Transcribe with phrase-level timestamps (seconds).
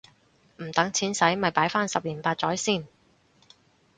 [0.57, 2.87] 唔等錢洗咪擺返十年八載先